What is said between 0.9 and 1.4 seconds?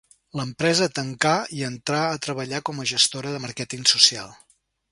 tancà